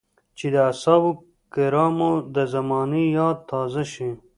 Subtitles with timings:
[0.37, 1.11] چې د اصحابو
[1.53, 4.09] کرامو د زمانې ياد تازه شي.